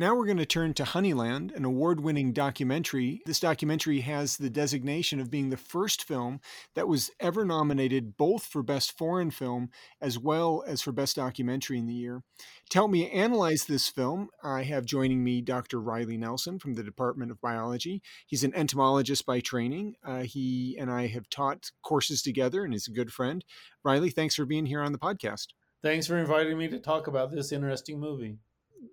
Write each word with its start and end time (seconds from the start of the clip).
Now 0.00 0.14
we're 0.14 0.26
going 0.26 0.36
to 0.36 0.46
turn 0.46 0.74
to 0.74 0.84
Honeyland, 0.84 1.52
an 1.56 1.64
award 1.64 1.98
winning 1.98 2.32
documentary. 2.32 3.20
This 3.26 3.40
documentary 3.40 4.02
has 4.02 4.36
the 4.36 4.48
designation 4.48 5.18
of 5.18 5.28
being 5.28 5.50
the 5.50 5.56
first 5.56 6.04
film 6.04 6.38
that 6.76 6.86
was 6.86 7.10
ever 7.18 7.44
nominated 7.44 8.16
both 8.16 8.44
for 8.44 8.62
Best 8.62 8.96
Foreign 8.96 9.32
Film 9.32 9.70
as 10.00 10.16
well 10.16 10.62
as 10.68 10.82
for 10.82 10.92
Best 10.92 11.16
Documentary 11.16 11.78
in 11.78 11.86
the 11.86 11.94
year. 11.94 12.22
To 12.70 12.78
help 12.78 12.92
me 12.92 13.10
analyze 13.10 13.64
this 13.64 13.88
film, 13.88 14.28
I 14.40 14.62
have 14.62 14.84
joining 14.84 15.24
me 15.24 15.40
Dr. 15.40 15.80
Riley 15.80 16.16
Nelson 16.16 16.60
from 16.60 16.74
the 16.74 16.84
Department 16.84 17.32
of 17.32 17.40
Biology. 17.40 18.00
He's 18.24 18.44
an 18.44 18.54
entomologist 18.54 19.26
by 19.26 19.40
training. 19.40 19.96
Uh, 20.06 20.20
he 20.20 20.76
and 20.78 20.92
I 20.92 21.08
have 21.08 21.28
taught 21.28 21.72
courses 21.82 22.22
together 22.22 22.64
and 22.64 22.72
is 22.72 22.86
a 22.86 22.92
good 22.92 23.12
friend. 23.12 23.44
Riley, 23.82 24.10
thanks 24.10 24.36
for 24.36 24.46
being 24.46 24.66
here 24.66 24.80
on 24.80 24.92
the 24.92 24.98
podcast. 24.98 25.48
Thanks 25.82 26.06
for 26.06 26.18
inviting 26.18 26.56
me 26.56 26.68
to 26.68 26.78
talk 26.78 27.08
about 27.08 27.32
this 27.32 27.50
interesting 27.50 27.98
movie 27.98 28.38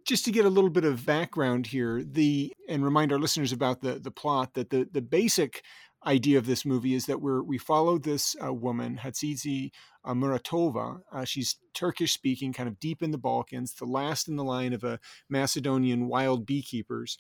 just 0.05 0.25
to 0.25 0.31
get 0.31 0.45
a 0.45 0.49
little 0.49 0.69
bit 0.69 0.85
of 0.85 1.05
background 1.05 1.67
here, 1.67 2.03
the 2.03 2.53
and 2.69 2.83
remind 2.83 3.11
our 3.11 3.19
listeners 3.19 3.51
about 3.51 3.81
the 3.81 3.99
the 3.99 4.11
plot 4.11 4.53
that 4.53 4.69
the 4.69 4.87
the 4.91 5.01
basic 5.01 5.63
idea 6.05 6.37
of 6.37 6.45
this 6.45 6.65
movie 6.65 6.93
is 6.93 7.05
that 7.07 7.21
we're 7.21 7.41
we 7.41 7.57
follow 7.57 7.97
this 7.97 8.35
uh, 8.43 8.53
woman 8.53 8.99
Hatidže 9.03 9.71
uh, 10.03 10.13
Muratova. 10.13 10.99
Uh, 11.11 11.25
she's 11.25 11.57
Turkish 11.73 12.13
speaking, 12.13 12.53
kind 12.53 12.69
of 12.69 12.79
deep 12.79 13.01
in 13.01 13.11
the 13.11 13.17
Balkans, 13.17 13.73
the 13.73 13.85
last 13.85 14.27
in 14.27 14.35
the 14.35 14.43
line 14.43 14.73
of 14.73 14.83
a 14.83 14.99
Macedonian 15.29 16.07
wild 16.07 16.45
beekeepers, 16.45 17.17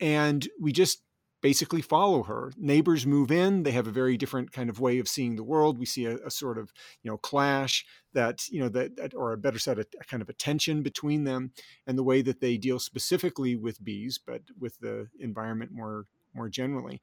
and 0.00 0.48
we 0.60 0.72
just 0.72 1.02
basically 1.40 1.82
follow 1.82 2.22
her. 2.24 2.52
Neighbors 2.56 3.06
move 3.06 3.30
in; 3.30 3.62
they 3.62 3.70
have 3.72 3.86
a 3.86 3.92
very 3.92 4.16
different 4.16 4.52
kind 4.52 4.70
of 4.70 4.80
way 4.80 4.98
of 4.98 5.08
seeing 5.08 5.36
the 5.36 5.44
world. 5.44 5.78
We 5.78 5.86
see 5.86 6.06
a, 6.06 6.16
a 6.18 6.30
sort 6.30 6.58
of 6.58 6.72
you 7.02 7.10
know 7.10 7.18
clash 7.18 7.84
that 8.12 8.48
you 8.48 8.60
know 8.60 8.68
that, 8.68 9.12
or 9.14 9.32
a 9.32 9.38
better 9.38 9.58
said, 9.58 9.78
a, 9.78 9.86
a, 10.00 10.04
kind 10.04 10.22
of 10.22 10.28
a 10.28 10.34
tension 10.34 10.82
between 10.82 11.24
them, 11.24 11.52
and 11.86 11.98
the 11.98 12.02
way 12.02 12.22
that 12.22 12.40
they 12.40 12.56
deal 12.56 12.78
specifically 12.78 13.56
with 13.56 13.82
bees, 13.82 14.18
but 14.24 14.42
with 14.58 14.78
the 14.80 15.08
environment 15.20 15.72
more 15.72 16.06
more 16.34 16.48
generally. 16.48 17.00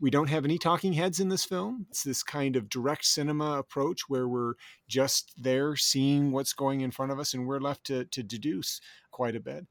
We 0.00 0.10
don't 0.10 0.30
have 0.30 0.44
any 0.44 0.58
talking 0.58 0.94
heads 0.94 1.20
in 1.20 1.28
this 1.28 1.44
film. 1.44 1.86
It's 1.90 2.02
this 2.02 2.22
kind 2.22 2.56
of 2.56 2.70
direct 2.70 3.04
cinema 3.04 3.58
approach 3.58 4.08
where 4.08 4.26
we're 4.26 4.54
just 4.88 5.34
there 5.36 5.76
seeing 5.76 6.32
what's 6.32 6.54
going 6.54 6.80
in 6.80 6.90
front 6.90 7.12
of 7.12 7.18
us 7.18 7.34
and 7.34 7.46
we're 7.46 7.60
left 7.60 7.84
to, 7.84 8.06
to 8.06 8.22
deduce 8.22 8.80
quite 9.10 9.36
a 9.36 9.40
bit. 9.40 9.66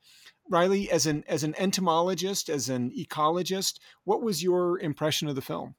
Riley, 0.50 0.90
as 0.90 1.06
an 1.06 1.24
as 1.28 1.44
an 1.44 1.56
entomologist, 1.58 2.50
as 2.50 2.70
an 2.70 2.92
ecologist, 2.92 3.80
what 4.04 4.24
was 4.24 4.44
your 4.44 4.80
impression 4.80 5.28
of 5.28 5.36
the 5.36 5.42
film? 5.42 5.76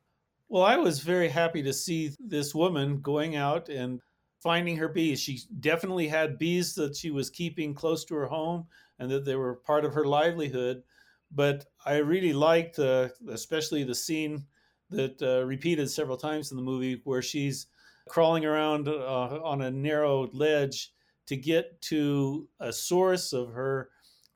Well, 0.49 0.63
I 0.63 0.77
was 0.77 1.01
very 1.01 1.29
happy 1.29 1.63
to 1.63 1.73
see 1.73 2.13
this 2.19 2.55
woman 2.55 3.01
going 3.01 3.37
out 3.37 3.69
and 3.69 4.01
finding 4.41 4.77
her 4.77 4.89
bees. 4.89 5.21
She 5.21 5.41
definitely 5.61 6.09
had 6.09 6.39
bees 6.39 6.75
that 6.75 6.97
she 6.97 7.11
was 7.11 7.31
keeping 7.31 7.75
close 7.75 8.05
to 8.07 8.15
her 8.15 8.27
home 8.27 8.67
and 8.99 9.11
that 9.11 9.25
they 9.25 9.37
were 9.37 9.57
part 9.57 9.85
of 9.85 9.95
her 9.95 10.07
livelihood. 10.07 10.83
But 11.31 11.67
I 11.85 11.99
really 11.99 12.33
liked, 12.33 12.79
uh, 12.79 13.09
especially 13.29 13.85
the 13.85 13.95
scene 13.95 14.47
that 14.91 15.23
uh, 15.23 15.45
repeated 15.47 15.89
several 15.89 16.17
times 16.17 16.51
in 16.51 16.57
the 16.57 16.63
movie 16.63 17.01
where 17.05 17.23
she's 17.23 17.67
crawling 18.09 18.45
around 18.45 18.89
uh, 18.89 19.41
on 19.45 19.63
a 19.63 19.71
narrow 19.71 20.29
ledge 20.33 20.93
to 21.27 21.37
get 21.37 21.81
to 21.83 22.49
a 22.59 22.73
source 22.73 23.33
of 23.33 23.53
her 23.53 23.91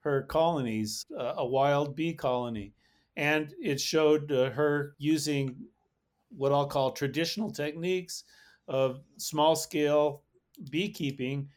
her 0.04 0.22
colonies, 0.22 1.06
uh, 1.18 1.34
a 1.38 1.46
wild 1.46 1.96
bee 1.96 2.12
colony. 2.12 2.74
And 3.16 3.52
it 3.60 3.80
showed 3.80 4.30
uh, 4.30 4.50
her 4.50 4.94
using 4.98 5.56
what 6.28 6.52
I'll 6.52 6.66
call 6.66 6.92
traditional 6.92 7.50
techniques 7.50 8.24
of 8.68 9.00
small 9.16 9.56
scale 9.56 10.22
beekeeping, 10.70 11.48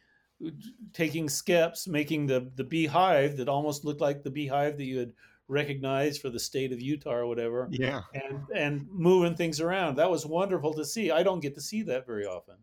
taking 0.92 1.26
skeps, 1.26 1.86
making 1.86 2.26
the, 2.26 2.50
the 2.56 2.64
beehive 2.64 3.36
that 3.36 3.48
almost 3.48 3.84
looked 3.84 4.00
like 4.00 4.22
the 4.22 4.30
beehive 4.30 4.78
that 4.78 4.84
you 4.84 4.98
had 4.98 5.12
recognized 5.48 6.22
for 6.22 6.30
the 6.30 6.40
state 6.40 6.72
of 6.72 6.80
Utah 6.80 7.12
or 7.12 7.26
whatever. 7.26 7.68
Yeah. 7.70 8.02
And, 8.14 8.44
and 8.54 8.86
moving 8.90 9.34
things 9.34 9.60
around. 9.60 9.96
That 9.96 10.10
was 10.10 10.24
wonderful 10.24 10.72
to 10.74 10.84
see. 10.84 11.10
I 11.10 11.22
don't 11.22 11.40
get 11.40 11.54
to 11.56 11.60
see 11.60 11.82
that 11.82 12.06
very 12.06 12.24
often. 12.24 12.56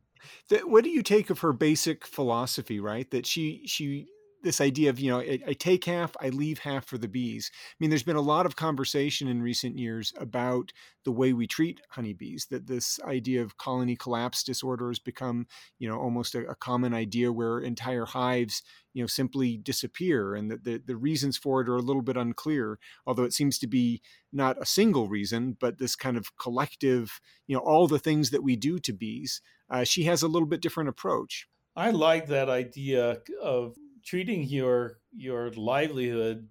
what 0.64 0.84
do 0.84 0.90
you 0.90 1.04
take 1.04 1.30
of 1.30 1.40
her 1.40 1.54
basic 1.54 2.08
philosophy, 2.08 2.80
right? 2.80 3.09
That 3.12 3.28
she, 3.28 3.64
she, 3.66 4.08
this 4.46 4.62
idea 4.62 4.90
of 4.90 5.00
you 5.00 5.12
know 5.12 5.20
I, 5.20 5.40
I, 5.48 5.54
take 5.54 5.84
half 5.84 6.16
i 6.22 6.30
leave 6.30 6.60
half 6.60 6.86
for 6.86 6.98
the 6.98 7.08
bees. 7.08 7.52
I 7.54 7.76
mean 7.80 7.90
there's 7.90 8.04
been 8.04 8.16
a 8.16 8.22
lot 8.22 8.46
of 8.46 8.56
conversation 8.56 9.28
in 9.28 9.42
recent 9.42 9.78
years 9.78 10.14
about 10.18 10.72
the 11.04 11.12
way 11.12 11.34
we 11.34 11.48
treat 11.48 11.82
honeybees 11.90 12.48
that 12.50 12.68
this 12.68 13.00
idea 13.04 13.42
of 13.42 13.58
colony 13.58 13.98
collapse 13.98 14.44
disorder 14.44 14.88
has 14.88 15.00
become 15.00 15.48
you 15.80 15.90
know 15.90 15.98
almost 15.98 16.36
a, 16.36 16.48
a 16.48 16.56
common 16.56 16.94
idea 16.94 17.34
where 17.34 17.60
entire 17.60 18.06
hives 18.06 18.62
you 18.94 19.04
know 19.04 19.08
simply 19.08 19.58
disappear 19.58 20.36
and 20.36 20.50
that 20.50 20.64
the, 20.64 20.82
the 20.86 20.96
reasons 20.96 21.38
for 21.38 21.62
it 21.62 21.68
are 21.68 21.76
a 21.76 21.82
little 21.82 22.02
bit 22.02 22.16
unclear 22.16 22.80
although 23.06 23.24
it 23.24 23.34
seems 23.34 23.60
to 23.60 23.68
be 23.68 24.02
not 24.32 24.62
a 24.62 24.66
single 24.66 25.10
reason 25.10 25.58
but 25.60 25.80
this 25.80 25.96
kind 25.96 26.16
of 26.16 26.38
collective 26.38 27.20
you 27.48 27.56
know 27.56 27.62
all 27.62 27.88
the 27.88 28.00
things 28.00 28.30
that 28.30 28.44
we 28.44 28.56
do 28.56 28.80
to 28.80 28.94
bees 28.94 29.42
uh, 29.70 29.84
she 29.84 30.04
has 30.04 30.22
a 30.22 30.28
little 30.28 30.48
bit 30.48 30.62
different 30.62 30.90
approach. 30.90 31.48
I 31.76 31.92
like 31.92 32.28
that 32.28 32.50
idea 32.50 33.20
of 33.42 33.76
treating 34.06 34.44
your 34.44 35.00
your 35.16 35.52
livelihood 35.52 36.48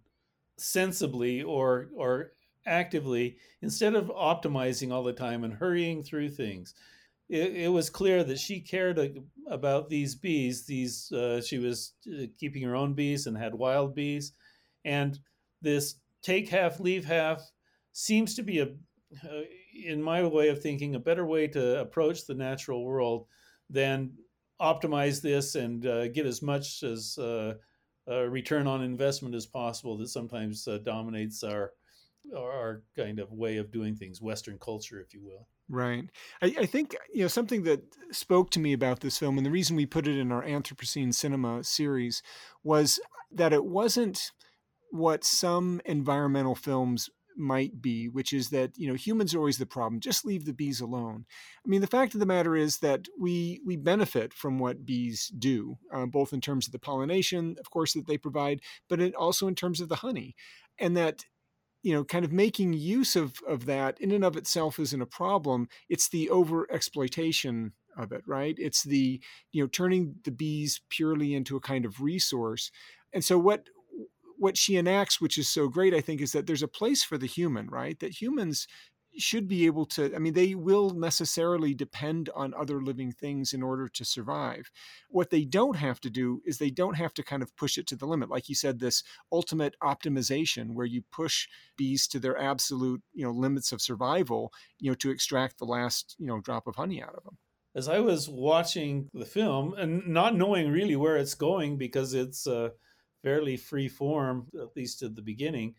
sensibly 0.58 1.42
or 1.42 1.88
or 1.96 2.32
actively 2.66 3.36
instead 3.62 3.94
of 3.94 4.06
optimizing 4.06 4.92
all 4.92 5.02
the 5.02 5.12
time 5.12 5.44
and 5.44 5.54
hurrying 5.54 6.02
through 6.02 6.30
things. 6.30 6.74
It, 7.28 7.56
it 7.56 7.68
was 7.68 7.88
clear 7.90 8.22
that 8.24 8.38
she 8.38 8.60
cared 8.60 9.00
about 9.48 9.88
these 9.88 10.14
bees. 10.14 10.66
These 10.66 11.10
uh, 11.12 11.40
she 11.40 11.58
was 11.58 11.92
uh, 12.08 12.26
keeping 12.38 12.62
her 12.62 12.76
own 12.76 12.94
bees 12.94 13.26
and 13.26 13.36
had 13.36 13.54
wild 13.54 13.94
bees, 13.94 14.32
and 14.84 15.18
this 15.62 15.96
take 16.22 16.48
half, 16.48 16.80
leave 16.80 17.04
half 17.04 17.50
seems 17.92 18.34
to 18.34 18.42
be 18.42 18.60
a, 18.60 18.66
uh, 18.66 19.42
in 19.84 20.02
my 20.02 20.24
way 20.26 20.48
of 20.48 20.60
thinking, 20.60 20.94
a 20.94 20.98
better 20.98 21.24
way 21.26 21.46
to 21.48 21.80
approach 21.80 22.26
the 22.26 22.34
natural 22.34 22.84
world 22.84 23.26
than 23.70 24.12
optimize 24.60 25.20
this 25.20 25.54
and 25.54 25.84
uh, 25.86 26.08
get 26.08 26.26
as 26.26 26.42
much 26.42 26.82
as 26.82 27.18
uh, 27.18 27.54
return 28.06 28.66
on 28.66 28.82
investment 28.82 29.34
as 29.34 29.46
possible 29.46 29.96
that 29.98 30.08
sometimes 30.08 30.66
uh, 30.68 30.78
dominates 30.78 31.42
our 31.42 31.72
our 32.34 32.82
kind 32.96 33.18
of 33.18 33.30
way 33.32 33.58
of 33.58 33.70
doing 33.70 33.94
things, 33.94 34.22
Western 34.22 34.58
culture, 34.58 34.98
if 34.98 35.12
you 35.12 35.22
will. 35.22 35.46
Right. 35.68 36.08
I, 36.40 36.54
I, 36.60 36.66
think 36.66 36.96
you 37.12 37.22
know 37.22 37.28
something 37.28 37.64
that 37.64 37.82
spoke 38.12 38.50
to 38.50 38.60
me 38.60 38.72
about 38.72 39.00
this 39.00 39.18
film, 39.18 39.36
and 39.36 39.46
the 39.46 39.50
reason 39.50 39.76
we 39.76 39.86
put 39.86 40.06
it 40.06 40.18
in 40.18 40.32
our 40.32 40.42
Anthropocene 40.42 41.14
Cinema 41.14 41.64
series 41.64 42.22
was 42.62 43.00
that 43.30 43.52
it 43.52 43.64
wasn't 43.64 44.32
what 44.90 45.24
some 45.24 45.80
environmental 45.84 46.54
films 46.54 47.10
might 47.36 47.80
be, 47.82 48.08
which 48.08 48.32
is 48.32 48.50
that 48.50 48.72
you 48.76 48.88
know 48.88 48.94
humans 48.94 49.34
are 49.34 49.38
always 49.38 49.58
the 49.58 49.66
problem. 49.66 50.00
Just 50.00 50.24
leave 50.24 50.44
the 50.44 50.52
bees 50.52 50.80
alone. 50.80 51.26
I 51.64 51.68
mean, 51.68 51.80
the 51.80 51.86
fact 51.86 52.14
of 52.14 52.20
the 52.20 52.26
matter 52.26 52.56
is 52.56 52.78
that 52.78 53.06
we 53.18 53.60
we 53.64 53.76
benefit 53.76 54.32
from 54.32 54.58
what 54.58 54.86
bees 54.86 55.32
do, 55.38 55.76
uh, 55.92 56.06
both 56.06 56.32
in 56.32 56.40
terms 56.40 56.66
of 56.66 56.72
the 56.72 56.78
pollination, 56.78 57.56
of 57.58 57.70
course, 57.70 57.92
that 57.94 58.06
they 58.06 58.18
provide, 58.18 58.60
but 58.88 59.00
it 59.00 59.14
also 59.14 59.48
in 59.48 59.54
terms 59.54 59.80
of 59.80 59.88
the 59.88 59.96
honey, 59.96 60.34
and 60.78 60.96
that 60.96 61.24
you 61.82 61.92
know 61.92 62.04
kind 62.04 62.24
of 62.24 62.32
making 62.32 62.72
use 62.72 63.16
of 63.16 63.38
of 63.46 63.66
that 63.66 64.00
in 64.00 64.10
and 64.10 64.24
of 64.24 64.36
itself 64.36 64.78
isn't 64.78 65.02
a 65.02 65.06
problem. 65.06 65.68
It's 65.88 66.08
the 66.08 66.30
over 66.30 66.70
exploitation 66.72 67.72
of 67.96 68.12
it, 68.12 68.22
right? 68.26 68.54
It's 68.58 68.82
the 68.82 69.20
you 69.52 69.62
know 69.62 69.68
turning 69.68 70.16
the 70.24 70.30
bees 70.30 70.80
purely 70.88 71.34
into 71.34 71.56
a 71.56 71.60
kind 71.60 71.84
of 71.84 72.00
resource. 72.00 72.70
And 73.12 73.24
so 73.24 73.38
what 73.38 73.68
what 74.44 74.58
she 74.58 74.76
enacts, 74.76 75.22
which 75.22 75.38
is 75.38 75.48
so 75.48 75.68
great, 75.68 75.94
I 75.94 76.02
think, 76.02 76.20
is 76.20 76.32
that 76.32 76.46
there's 76.46 76.62
a 76.62 76.68
place 76.68 77.02
for 77.02 77.16
the 77.16 77.26
human, 77.26 77.66
right? 77.68 77.98
That 78.00 78.20
humans 78.20 78.68
should 79.16 79.48
be 79.48 79.64
able 79.64 79.86
to, 79.86 80.14
I 80.14 80.18
mean, 80.18 80.34
they 80.34 80.54
will 80.54 80.90
necessarily 80.90 81.72
depend 81.72 82.28
on 82.34 82.52
other 82.52 82.82
living 82.82 83.10
things 83.10 83.54
in 83.54 83.62
order 83.62 83.88
to 83.88 84.04
survive. 84.04 84.70
What 85.08 85.30
they 85.30 85.46
don't 85.46 85.76
have 85.76 85.98
to 86.00 86.10
do 86.10 86.42
is 86.44 86.58
they 86.58 86.68
don't 86.68 86.98
have 86.98 87.14
to 87.14 87.22
kind 87.22 87.42
of 87.42 87.56
push 87.56 87.78
it 87.78 87.86
to 87.86 87.96
the 87.96 88.04
limit. 88.04 88.28
Like 88.28 88.50
you 88.50 88.54
said, 88.54 88.78
this 88.78 89.02
ultimate 89.32 89.76
optimization 89.82 90.74
where 90.74 90.84
you 90.84 91.02
push 91.10 91.48
bees 91.78 92.06
to 92.08 92.18
their 92.18 92.36
absolute, 92.36 93.00
you 93.14 93.24
know, 93.24 93.32
limits 93.32 93.72
of 93.72 93.80
survival, 93.80 94.52
you 94.78 94.90
know, 94.90 94.96
to 94.96 95.10
extract 95.10 95.58
the 95.58 95.64
last, 95.64 96.16
you 96.18 96.26
know, 96.26 96.40
drop 96.40 96.66
of 96.66 96.76
honey 96.76 97.02
out 97.02 97.14
of 97.14 97.24
them. 97.24 97.38
As 97.74 97.88
I 97.88 98.00
was 98.00 98.28
watching 98.28 99.08
the 99.14 99.24
film 99.24 99.72
and 99.72 100.06
not 100.06 100.36
knowing 100.36 100.70
really 100.70 100.96
where 100.96 101.16
it's 101.16 101.34
going 101.34 101.78
because 101.78 102.12
it's, 102.12 102.46
uh, 102.46 102.70
fairly 103.24 103.56
free 103.56 103.88
form, 103.88 104.46
at 104.54 104.76
least 104.76 105.02
at 105.02 105.16
the 105.16 105.22
beginning. 105.22 105.74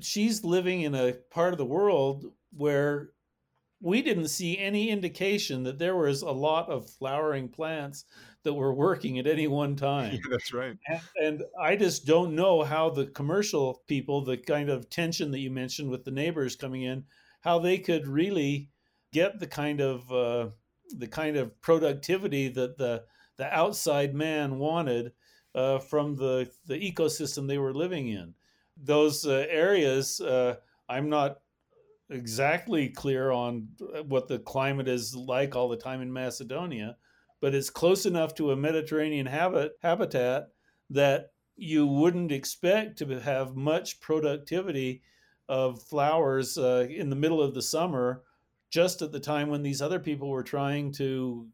She's 0.00 0.44
living 0.44 0.82
in 0.82 0.94
a 0.94 1.14
part 1.30 1.54
of 1.54 1.58
the 1.58 1.64
world 1.64 2.26
where 2.52 3.10
we 3.80 4.02
didn't 4.02 4.28
see 4.28 4.58
any 4.58 4.90
indication 4.90 5.62
that 5.62 5.78
there 5.78 5.96
was 5.96 6.22
a 6.22 6.30
lot 6.30 6.68
of 6.68 6.90
flowering 6.90 7.48
plants 7.48 8.04
that 8.42 8.52
were 8.52 8.74
working 8.74 9.18
at 9.18 9.26
any 9.26 9.46
one 9.46 9.76
time. 9.76 10.14
Yeah, 10.14 10.20
that's 10.30 10.52
right. 10.52 10.76
And, 10.88 11.00
and, 11.22 11.42
I 11.60 11.76
just 11.76 12.04
don't 12.04 12.34
know 12.34 12.64
how 12.64 12.90
the 12.90 13.06
commercial 13.06 13.82
people, 13.86 14.24
the 14.24 14.36
kind 14.36 14.68
of 14.68 14.90
tension 14.90 15.30
that 15.30 15.38
you 15.38 15.50
mentioned 15.50 15.90
with 15.90 16.04
the 16.04 16.10
neighbors 16.10 16.56
coming 16.56 16.82
in, 16.82 17.04
how 17.40 17.60
they 17.60 17.78
could 17.78 18.06
really 18.06 18.70
get 19.12 19.38
the 19.38 19.46
kind 19.46 19.80
of 19.80 20.10
uh, 20.12 20.48
the 20.90 21.06
kind 21.06 21.36
of 21.36 21.60
productivity 21.60 22.48
that 22.48 22.78
the 22.78 23.04
the 23.36 23.46
outside 23.56 24.14
man 24.14 24.58
wanted 24.58 25.12
uh, 25.58 25.78
from 25.80 26.14
the, 26.14 26.48
the 26.66 26.74
ecosystem 26.74 27.48
they 27.48 27.58
were 27.58 27.74
living 27.74 28.08
in. 28.08 28.34
those 28.76 29.26
uh, 29.26 29.44
areas, 29.50 30.20
uh, 30.20 30.54
I'm 30.88 31.08
not 31.08 31.40
exactly 32.10 32.88
clear 32.88 33.32
on 33.32 33.68
what 34.06 34.28
the 34.28 34.38
climate 34.38 34.88
is 34.88 35.16
like 35.16 35.56
all 35.56 35.68
the 35.68 35.76
time 35.76 36.00
in 36.00 36.12
Macedonia, 36.12 36.96
but 37.40 37.54
it's 37.54 37.70
close 37.70 38.06
enough 38.06 38.34
to 38.36 38.52
a 38.52 38.56
Mediterranean 38.56 39.26
habit, 39.26 39.72
habitat 39.82 40.48
that 40.90 41.32
you 41.56 41.86
wouldn't 41.86 42.30
expect 42.30 42.98
to 42.98 43.20
have 43.20 43.56
much 43.56 44.00
productivity 44.00 45.02
of 45.48 45.82
flowers 45.82 46.56
uh, 46.56 46.86
in 46.88 47.10
the 47.10 47.16
middle 47.16 47.42
of 47.42 47.54
the 47.54 47.62
summer, 47.62 48.22
just 48.70 49.02
at 49.02 49.10
the 49.12 49.20
time 49.20 49.48
when 49.48 49.62
these 49.62 49.82
other 49.82 49.98
people 49.98 50.28
were 50.28 50.44
trying 50.44 50.92
to 50.92 51.48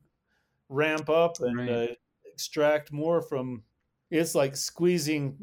ramp 0.68 1.08
up 1.08 1.36
and 1.40 1.58
right. 1.58 1.70
uh, 1.70 1.86
extract 2.30 2.92
more 2.92 3.22
from. 3.22 3.62
It's 4.10 4.34
like 4.34 4.56
squeezing 4.56 5.36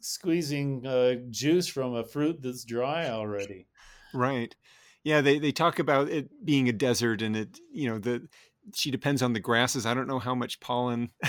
squeezing 0.00 0.86
uh, 0.86 1.16
juice 1.30 1.66
from 1.66 1.94
a 1.94 2.04
fruit 2.04 2.40
that's 2.40 2.64
dry 2.64 3.08
already. 3.08 3.66
Right. 4.14 4.54
Yeah, 5.02 5.20
they, 5.20 5.38
they 5.38 5.52
talk 5.52 5.78
about 5.78 6.08
it 6.08 6.44
being 6.44 6.68
a 6.68 6.72
desert 6.72 7.22
and 7.22 7.36
it, 7.36 7.58
you 7.72 7.88
know, 7.88 7.98
the 7.98 8.28
she 8.74 8.90
depends 8.90 9.22
on 9.22 9.32
the 9.32 9.40
grasses. 9.40 9.86
I 9.86 9.94
don't 9.94 10.08
know 10.08 10.18
how 10.18 10.34
much 10.34 10.58
pollen 10.58 11.10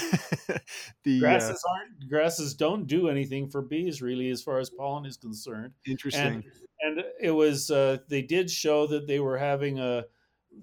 the 1.04 1.18
uh 1.18 1.20
grasses 1.20 1.64
uh, 1.64 1.72
aren't 1.72 2.10
grasses 2.10 2.56
don't 2.56 2.88
do 2.88 3.10
anything 3.10 3.50
for 3.50 3.62
bees 3.62 4.02
really 4.02 4.30
as 4.30 4.42
far 4.42 4.60
as 4.60 4.70
pollen 4.70 5.06
is 5.06 5.18
concerned. 5.18 5.74
Interesting. 5.86 6.44
And, 6.82 6.98
and 6.98 7.06
it 7.22 7.32
was 7.32 7.70
uh, 7.70 7.98
they 8.10 8.22
did 8.22 8.50
show 8.50 8.88
that 8.88 9.08
they 9.08 9.20
were 9.20 9.38
having 9.38 9.80
a 9.80 10.06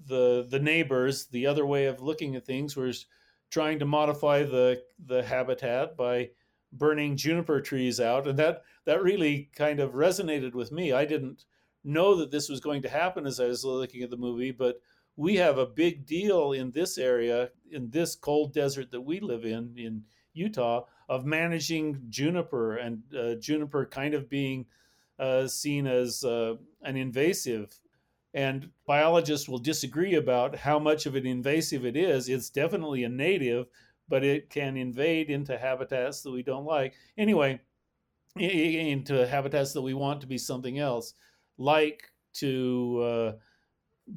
the 0.07 0.45
the 0.49 0.59
neighbors 0.59 1.27
the 1.27 1.47
other 1.47 1.65
way 1.65 1.85
of 1.85 2.01
looking 2.01 2.35
at 2.35 2.45
things 2.45 2.75
was 2.75 3.05
trying 3.49 3.79
to 3.79 3.85
modify 3.85 4.43
the 4.43 4.81
the 5.05 5.23
habitat 5.23 5.95
by 5.95 6.29
burning 6.73 7.15
juniper 7.15 7.61
trees 7.61 7.99
out 7.99 8.27
and 8.27 8.37
that 8.37 8.63
that 8.85 9.01
really 9.01 9.49
kind 9.55 9.79
of 9.79 9.93
resonated 9.93 10.53
with 10.53 10.71
me. 10.71 10.91
I 10.91 11.05
didn't 11.05 11.45
know 11.83 12.15
that 12.15 12.31
this 12.31 12.49
was 12.49 12.59
going 12.59 12.81
to 12.81 12.89
happen 12.89 13.25
as 13.25 13.39
I 13.39 13.45
was 13.45 13.63
looking 13.63 14.03
at 14.03 14.09
the 14.09 14.17
movie, 14.17 14.51
but 14.51 14.81
we 15.15 15.35
have 15.35 15.57
a 15.57 15.65
big 15.65 16.05
deal 16.05 16.51
in 16.51 16.71
this 16.71 16.97
area, 16.97 17.49
in 17.71 17.89
this 17.89 18.15
cold 18.15 18.53
desert 18.53 18.91
that 18.91 19.01
we 19.01 19.19
live 19.19 19.45
in, 19.45 19.73
in 19.77 20.03
Utah, 20.33 20.85
of 21.07 21.25
managing 21.25 22.01
juniper 22.09 22.77
and 22.77 23.03
uh, 23.17 23.35
juniper 23.35 23.85
kind 23.85 24.13
of 24.13 24.29
being 24.29 24.65
uh, 25.19 25.47
seen 25.47 25.87
as 25.87 26.23
uh, 26.23 26.55
an 26.81 26.97
invasive. 26.97 27.79
And 28.35 28.69
biologists 28.85 29.47
will 29.47 29.59
disagree 29.59 30.15
about 30.15 30.57
how 30.57 30.77
much 30.77 31.05
of 31.05 31.15
an 31.15 31.25
invasive 31.25 31.85
it 31.85 31.95
is. 31.95 32.27
It's 32.27 32.49
definitely 32.49 33.05
a 33.05 33.09
native, 33.09 33.67
but 34.09 34.25
it 34.25 34.49
can 34.49 34.75
invade 34.75 35.29
into 35.29 35.57
habitats 35.57 36.21
that 36.21 36.31
we 36.31 36.43
don't 36.43 36.65
like. 36.65 36.93
Anyway, 37.17 37.61
into 38.37 39.25
habitats 39.25 39.71
that 39.71 39.81
we 39.81 39.93
want 39.93 40.19
to 40.19 40.27
be 40.27 40.37
something 40.37 40.77
else, 40.77 41.13
like 41.57 42.03
to 42.33 43.01
uh, 43.01 43.31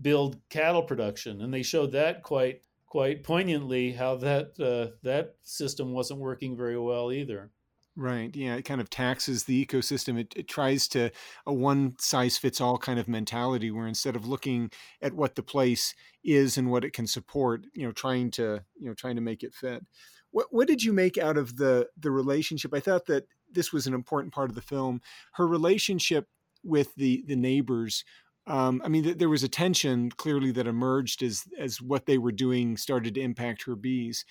build 0.02 0.40
cattle 0.50 0.82
production, 0.82 1.40
and 1.40 1.54
they 1.54 1.62
showed 1.62 1.92
that 1.92 2.24
quite 2.24 2.62
quite 2.86 3.22
poignantly 3.22 3.92
how 3.92 4.16
that 4.16 4.58
uh, 4.58 4.96
that 5.04 5.36
system 5.44 5.92
wasn't 5.92 6.18
working 6.18 6.56
very 6.56 6.78
well 6.78 7.12
either. 7.12 7.52
Right. 8.00 8.34
Yeah. 8.36 8.54
It 8.54 8.62
kind 8.62 8.80
of 8.80 8.90
taxes 8.90 9.42
the 9.42 9.66
ecosystem. 9.66 10.20
It, 10.20 10.32
it 10.36 10.46
tries 10.46 10.86
to 10.88 11.10
a 11.44 11.52
one 11.52 11.96
size 11.98 12.38
fits 12.38 12.60
all 12.60 12.78
kind 12.78 13.00
of 13.00 13.08
mentality 13.08 13.72
where 13.72 13.88
instead 13.88 14.14
of 14.14 14.24
looking 14.24 14.70
at 15.02 15.14
what 15.14 15.34
the 15.34 15.42
place 15.42 15.96
is 16.22 16.56
and 16.56 16.70
what 16.70 16.84
it 16.84 16.92
can 16.92 17.08
support, 17.08 17.66
you 17.74 17.84
know, 17.84 17.90
trying 17.90 18.30
to, 18.30 18.62
you 18.78 18.86
know, 18.86 18.94
trying 18.94 19.16
to 19.16 19.20
make 19.20 19.42
it 19.42 19.52
fit. 19.52 19.84
What, 20.30 20.46
what 20.50 20.68
did 20.68 20.84
you 20.84 20.92
make 20.92 21.18
out 21.18 21.36
of 21.36 21.56
the, 21.56 21.88
the 21.98 22.12
relationship? 22.12 22.72
I 22.72 22.78
thought 22.78 23.06
that 23.06 23.26
this 23.50 23.72
was 23.72 23.88
an 23.88 23.94
important 23.94 24.32
part 24.32 24.48
of 24.48 24.54
the 24.54 24.62
film. 24.62 25.00
Her 25.32 25.48
relationship 25.48 26.28
with 26.62 26.94
the, 26.94 27.24
the 27.26 27.34
neighbors 27.34 28.04
um, 28.46 28.80
I 28.82 28.88
mean, 28.88 29.04
th- 29.04 29.18
there 29.18 29.28
was 29.28 29.42
a 29.42 29.48
tension 29.48 30.10
clearly 30.10 30.50
that 30.52 30.66
emerged 30.66 31.22
as 31.22 31.44
as 31.58 31.82
what 31.82 32.06
they 32.06 32.16
were 32.16 32.32
doing 32.32 32.78
started 32.78 33.14
to 33.14 33.20
impact 33.20 33.64
her 33.64 33.76
bees. 33.76 34.24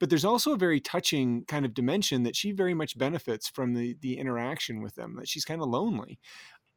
But 0.00 0.10
there's 0.10 0.24
also 0.24 0.52
a 0.52 0.58
very 0.58 0.80
touching 0.80 1.44
kind 1.46 1.64
of 1.64 1.74
dimension 1.74 2.22
that 2.22 2.36
she 2.36 2.52
very 2.52 2.74
much 2.74 2.98
benefits 2.98 3.48
from 3.48 3.74
the 3.74 3.96
the 4.00 4.18
interaction 4.18 4.80
with 4.82 4.94
them. 4.94 5.16
That 5.16 5.28
she's 5.28 5.44
kind 5.44 5.60
of 5.60 5.68
lonely, 5.68 6.18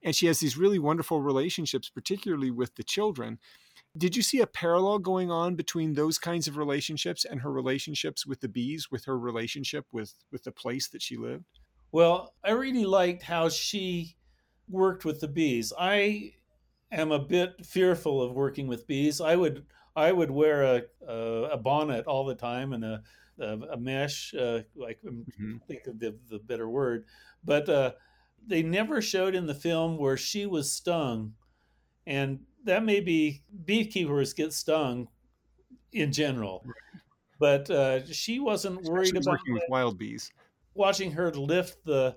and 0.04 0.16
she 0.16 0.28
has 0.28 0.40
these 0.40 0.58
really 0.58 0.80
wonderful 0.80 1.22
relationships, 1.22 1.90
particularly 1.90 2.52
with 2.52 2.76
the 2.76 2.84
children. 2.84 3.40
Did 3.98 4.16
you 4.16 4.22
see 4.22 4.40
a 4.40 4.48
parallel 4.48 5.00
going 5.00 5.30
on 5.30 5.56
between 5.56 5.94
those 5.94 6.18
kinds 6.18 6.48
of 6.48 6.58
relationships 6.58 7.26
and 7.26 7.42
her 7.42 7.52
relationships 7.52 8.26
with 8.26 8.40
the 8.40 8.48
bees, 8.48 8.90
with 8.90 9.06
her 9.06 9.20
relationship 9.20 9.86
with 9.92 10.16
with 10.32 10.44
the 10.44 10.52
place 10.52 10.88
that 10.90 11.02
she 11.02 11.18
lived? 11.18 11.46
Well, 11.92 12.34
I 12.44 12.52
really 12.52 12.86
liked 12.86 13.24
how 13.24 13.50
she 13.50 14.16
worked 14.70 15.04
with 15.04 15.20
the 15.20 15.28
bees. 15.28 15.74
I 15.78 16.34
am 16.92 17.12
a 17.12 17.20
bit 17.20 17.66
fearful 17.66 18.22
of 18.22 18.34
working 18.34 18.68
with 18.68 18.88
bees. 18.88 19.20
I 19.20 19.36
would 19.36 19.66
I 19.96 20.12
would 20.12 20.32
wear 20.32 20.64
a 20.64 20.82
a, 21.08 21.44
a 21.54 21.58
bonnet 21.58 22.06
all 22.06 22.26
the 22.26 22.36
time 22.36 22.74
and 22.74 22.84
a 22.84 23.04
a, 23.40 23.58
a 23.74 23.78
mesh. 23.78 24.34
Uh, 24.34 24.62
like 24.76 25.00
mm-hmm. 25.04 25.58
think 25.68 25.88
of 25.88 26.00
the 26.00 26.18
the 26.30 26.40
better 26.40 26.70
word, 26.70 27.06
but 27.44 27.68
uh, 27.70 27.92
they 28.46 28.64
never 28.64 29.02
showed 29.02 29.36
in 29.36 29.46
the 29.46 29.56
film 29.56 29.98
where 29.98 30.18
she 30.18 30.46
was 30.46 30.72
stung, 30.72 31.34
and 32.06 32.40
that 32.64 32.84
may 32.84 33.00
be 33.00 33.42
beekeepers 33.66 34.34
get 34.34 34.54
stung 34.54 35.08
in 35.92 36.12
general, 36.12 36.64
right. 36.66 37.02
but 37.40 37.70
uh, 37.70 38.06
she 38.06 38.40
wasn't 38.40 38.80
Especially 38.82 38.94
worried 38.94 39.18
about 39.18 39.32
working 39.32 39.54
with 39.54 39.64
wild 39.70 39.98
bees. 39.98 40.32
Watching 40.74 41.12
her 41.12 41.32
lift 41.32 41.84
the 41.84 42.16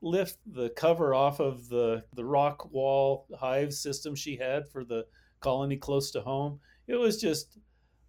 lift 0.00 0.38
the 0.46 0.70
cover 0.70 1.14
off 1.14 1.40
of 1.40 1.68
the, 1.68 2.04
the 2.14 2.24
rock 2.24 2.70
wall 2.72 3.26
hive 3.38 3.72
system 3.72 4.14
she 4.14 4.36
had 4.36 4.68
for 4.68 4.84
the 4.84 5.06
colony 5.40 5.76
close 5.76 6.10
to 6.12 6.20
home. 6.20 6.60
It 6.88 6.96
was 6.96 7.20
just 7.20 7.58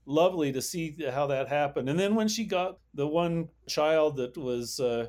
lovely 0.06 0.52
to 0.52 0.62
see 0.62 0.96
how 1.12 1.28
that 1.28 1.48
happened. 1.48 1.90
And 1.90 2.00
then 2.00 2.16
when 2.16 2.28
she 2.28 2.46
got 2.46 2.80
the 2.94 3.08
one 3.08 3.50
child 3.68 4.18
that 4.18 4.36
was 4.38 4.80
uh, 4.80 5.08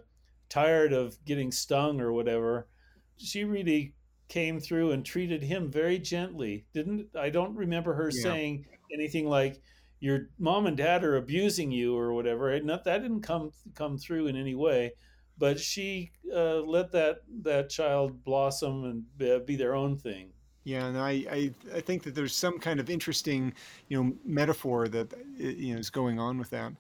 tired 0.49 0.93
of 0.93 1.17
getting 1.25 1.51
stung 1.51 2.01
or 2.01 2.13
whatever, 2.13 2.69
she 3.17 3.45
really 3.45 3.95
came 4.29 4.61
through 4.61 4.93
and 4.93 5.05
treated 5.05 5.43
him 5.43 5.71
very 5.71 5.99
gently. 5.99 6.67
Didn't 6.75 7.09
I 7.17 7.31
don't 7.31 7.57
remember 7.57 7.95
her 7.95 8.11
yeah. 8.13 8.23
saying 8.23 8.67
anything 8.93 9.27
like 9.27 9.63
your 10.01 10.29
mom 10.39 10.67
and 10.67 10.77
dad 10.77 11.05
are 11.05 11.17
abusing 11.17 11.71
you 11.71 11.97
or 11.97 12.13
whatever. 12.13 12.59
Not, 12.61 12.85
that 12.85 13.03
didn't 13.03 13.23
come 13.23 13.53
come 13.75 13.97
through 13.97 14.27
in 14.27 14.37
any 14.37 14.55
way 14.55 14.93
but 15.41 15.59
she 15.59 16.13
uh, 16.33 16.61
let 16.61 16.93
that 16.93 17.23
that 17.43 17.71
child 17.71 18.23
blossom 18.23 18.85
and 19.19 19.47
be 19.47 19.57
their 19.57 19.75
own 19.75 19.97
thing. 19.97 20.31
Yeah, 20.65 20.87
and 20.87 20.99
I, 20.99 21.11
I, 21.31 21.55
I 21.75 21.81
think 21.81 22.03
that 22.03 22.15
there's 22.15 22.35
some 22.35 22.59
kind 22.59 22.81
of 22.81 22.91
interesting, 22.91 23.55
you 23.89 24.03
know, 24.03 24.13
metaphor 24.25 24.89
that 24.89 25.13
uh, 25.15 25.17
you 25.39 25.75
know 25.75 25.81
is 25.81 25.91
going 25.91 26.19
on 26.19 26.39
with 26.39 26.51
that. 26.51 26.73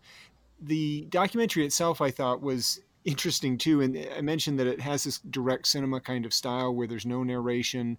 The 0.60 1.06
documentary 1.08 1.64
itself, 1.64 2.00
I 2.02 2.10
thought, 2.10 2.42
was 2.42 2.80
interesting 3.04 3.56
too, 3.56 3.80
and 3.80 4.06
I 4.16 4.20
mentioned 4.20 4.58
that 4.58 4.66
it 4.66 4.80
has 4.80 5.04
this 5.04 5.18
direct 5.18 5.66
cinema 5.66 6.00
kind 6.00 6.26
of 6.26 6.34
style 6.34 6.75
where 6.75 6.87
there's 6.87 7.06
no 7.06 7.22
narration. 7.22 7.96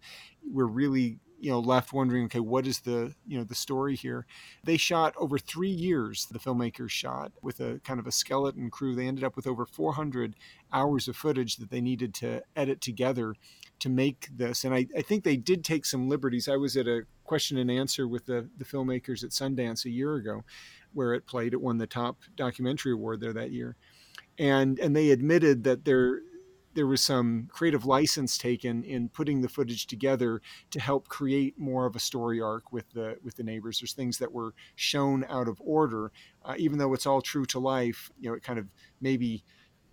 We're 0.48 0.66
really 0.66 1.18
you 1.42 1.50
know 1.50 1.60
left 1.60 1.92
wondering 1.92 2.26
okay 2.26 2.40
what 2.40 2.68
is 2.68 2.82
the 2.82 3.14
you 3.28 3.38
know 3.38 3.44
the 3.44 3.56
story 3.56 3.96
here? 3.96 4.26
They 4.64 4.78
shot 4.78 5.14
over 5.18 5.38
three 5.38 5.70
years 5.70 6.28
the 6.32 6.40
filmmakers 6.40 6.92
shot 6.92 7.32
with 7.42 7.60
a 7.60 7.80
kind 7.84 8.00
of 8.00 8.08
a 8.08 8.12
skeleton 8.12 8.70
crew. 8.70 8.96
They 8.96 9.08
ended 9.08 9.24
up 9.24 9.36
with 9.36 9.48
over 9.48 9.66
400 9.66 10.36
hours 10.72 11.08
of 11.08 11.16
footage 11.16 11.58
that 11.58 11.70
they 11.70 11.82
needed 11.82 12.14
to 12.16 12.44
edit 12.56 12.82
together 12.82 13.36
to 13.80 13.90
make 13.90 14.30
this. 14.32 14.64
And 14.64 14.74
i, 14.74 14.88
I 14.96 15.02
think 15.02 15.24
they 15.24 15.36
did 15.36 15.64
take 15.64 15.86
some 15.86 16.08
liberties. 16.08 16.48
I 16.48 16.56
was 16.56 16.78
at 16.78 16.88
a 16.88 17.02
question 17.26 17.58
and 17.58 17.72
answer 17.72 18.08
with 18.08 18.26
the, 18.26 18.50
the 18.58 18.66
filmmakers 18.66 19.24
at 19.24 19.32
sundance 19.32 19.86
a 19.86 19.90
year 19.90 20.16
ago 20.16 20.44
where 20.94 21.14
it 21.14 21.26
played. 21.26 21.54
It 21.54 21.62
won 21.62 21.78
the 21.78 21.88
top 21.88 22.18
documentary 22.36 22.94
award 22.94 23.22
there 23.22 23.34
that 23.34 23.52
year. 23.52 23.76
And 24.38 24.80
and 24.80 24.96
they 24.96 25.12
admitted 25.12 25.64
that 25.66 25.86
there 25.86 26.22
there 26.74 26.88
was 26.88 27.02
some 27.02 27.50
creative 27.52 27.86
license 27.86 28.38
taken 28.38 28.84
in 28.84 29.10
putting 29.10 29.42
the 29.42 29.50
footage 29.50 29.88
together 29.88 30.42
to 30.72 30.80
help 30.80 31.08
create 31.08 31.60
more 31.60 31.86
of 31.86 31.96
a 31.96 32.00
story 32.00 32.42
arc 32.42 32.72
with 32.72 32.90
the 32.92 33.18
with 33.24 33.36
the 33.36 33.44
neighbors. 33.44 33.80
There's 33.80 33.94
things 33.94 34.18
that 34.20 34.32
were 34.32 34.54
shown 34.76 35.26
out 35.30 35.48
of 35.48 35.62
order, 35.64 36.12
uh, 36.46 36.56
even 36.58 36.78
though 36.78 36.94
it's 36.94 37.06
all 37.06 37.22
true 37.22 37.46
to 37.48 37.60
life. 37.60 38.12
You 38.20 38.30
know, 38.30 38.36
it 38.36 38.44
kind 38.44 38.60
of 38.60 38.68
maybe 39.00 39.44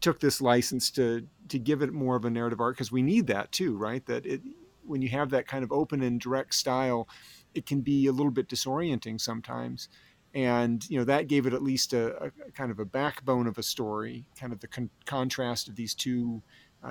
took 0.00 0.20
this 0.20 0.40
license 0.40 0.90
to 0.92 1.26
to 1.48 1.58
give 1.58 1.82
it 1.82 1.92
more 1.92 2.16
of 2.16 2.24
a 2.24 2.30
narrative 2.30 2.60
arc 2.60 2.76
because 2.76 2.92
we 2.92 3.02
need 3.02 3.26
that 3.26 3.50
too, 3.52 3.76
right? 3.76 4.04
That 4.06 4.26
it 4.26 4.42
when 4.84 5.02
you 5.02 5.08
have 5.10 5.30
that 5.30 5.46
kind 5.46 5.64
of 5.64 5.72
open 5.72 6.02
and 6.02 6.20
direct 6.20 6.54
style, 6.54 7.08
it 7.54 7.66
can 7.66 7.80
be 7.80 8.06
a 8.06 8.12
little 8.12 8.32
bit 8.32 8.48
disorienting 8.48 9.20
sometimes 9.20 9.88
and 10.34 10.88
you 10.90 10.98
know 10.98 11.04
that 11.04 11.26
gave 11.26 11.46
it 11.46 11.54
at 11.54 11.62
least 11.62 11.92
a, 11.92 12.24
a, 12.24 12.30
kind 12.54 12.70
of 12.70 12.78
a 12.78 12.84
backbone 12.84 13.46
of 13.46 13.56
a 13.56 13.62
story 13.62 14.26
kind 14.38 14.52
of 14.52 14.60
the 14.60 14.68
con- 14.68 14.90
contrast 15.06 15.68
of 15.68 15.76
these 15.76 15.94
two 15.94 16.42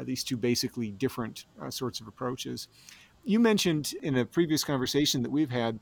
these 0.03 0.23
two 0.23 0.37
basically 0.37 0.91
different 0.91 1.45
uh, 1.61 1.69
sorts 1.69 1.99
of 1.99 2.07
approaches. 2.07 2.67
You 3.23 3.39
mentioned 3.39 3.93
in 4.01 4.17
a 4.17 4.25
previous 4.25 4.63
conversation 4.63 5.21
that 5.23 5.31
we've 5.31 5.49
had 5.49 5.79